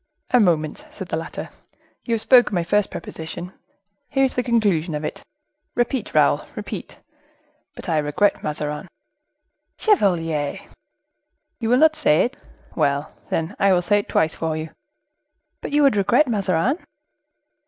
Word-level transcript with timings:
"A 0.31 0.39
moment," 0.39 0.87
said 0.89 1.09
the 1.09 1.15
latter; 1.15 1.51
"you 2.05 2.15
have 2.15 2.21
spoken 2.21 2.55
my 2.55 2.63
first 2.63 2.89
proposition, 2.89 3.53
here 4.09 4.23
is 4.25 4.33
the 4.33 4.41
conclusion 4.41 4.95
of 4.95 5.03
it,—repeat, 5.05 6.15
Raoul, 6.15 6.41
repeat: 6.55 6.97
'But 7.75 7.87
I 7.87 7.99
regret 7.99 8.41
Mazarin.'" 8.41 8.87
"Chevalier!" 9.77 10.57
"You 11.59 11.69
will 11.69 11.77
not 11.77 11.95
say 11.95 12.23
it? 12.25 12.35
Well, 12.75 13.13
then, 13.29 13.55
I 13.59 13.73
will 13.73 13.83
say 13.83 13.99
it 13.99 14.09
twice 14.09 14.33
for 14.33 14.57
you." 14.57 14.71
"But 15.61 15.69
you 15.71 15.83
would 15.83 15.95
regret 15.95 16.27
Mazarin?" 16.27 16.79